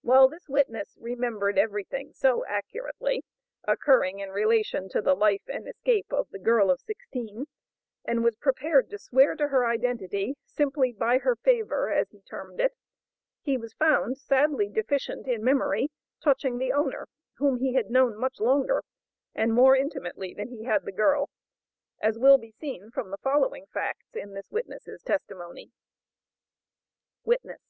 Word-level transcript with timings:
While 0.00 0.28
this 0.30 0.48
witness 0.48 0.96
remembered 0.98 1.58
every 1.58 1.84
thing 1.84 2.14
so 2.14 2.46
accurately 2.46 3.26
occurring 3.64 4.20
in 4.20 4.30
relation 4.30 4.88
to 4.88 5.02
the 5.02 5.14
life 5.14 5.42
and 5.48 5.68
escape 5.68 6.10
of 6.14 6.30
the 6.30 6.38
girl 6.38 6.70
of 6.70 6.80
sixteen, 6.80 7.44
and 8.06 8.24
was 8.24 8.36
prepared 8.36 8.88
to 8.88 8.98
swear 8.98 9.36
to 9.36 9.48
her 9.48 9.66
identity 9.66 10.38
simply 10.46 10.92
"by 10.92 11.18
her 11.18 11.36
favor," 11.36 11.90
as 11.92 12.08
he 12.08 12.22
termed 12.22 12.58
it, 12.58 12.74
he 13.42 13.58
was 13.58 13.74
found 13.74 14.16
sadly 14.16 14.70
deficient 14.70 15.26
in 15.28 15.44
memory 15.44 15.90
touching 16.22 16.56
the 16.56 16.72
owner, 16.72 17.06
whom 17.34 17.58
he 17.58 17.74
had 17.74 17.90
known 17.90 18.16
much 18.16 18.40
longer, 18.40 18.82
and 19.34 19.52
more 19.52 19.76
intimately 19.76 20.32
than 20.32 20.48
he 20.48 20.64
had 20.64 20.86
the 20.86 20.90
girl, 20.92 21.28
as 22.00 22.18
will 22.18 22.38
be 22.38 22.50
seen 22.52 22.90
from 22.90 23.10
the 23.10 23.18
following 23.18 23.66
facts 23.66 24.14
in 24.14 24.32
this 24.32 24.50
witness' 24.50 25.02
testimony: 25.02 25.70
Witness. 27.26 27.60